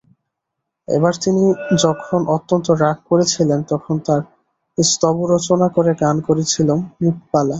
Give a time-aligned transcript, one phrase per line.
[0.87, 1.43] এবার তিনি
[1.81, 4.21] যখন অত্যন্ত রাগ করেছিলেন তখন তাঁর
[4.77, 7.49] স্তবরচনা করে গান করেছিলুম– নৃপবালা।